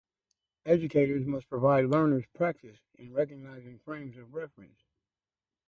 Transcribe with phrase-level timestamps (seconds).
[0.65, 4.81] Educators must provide learners practice in recognizing frames of reference.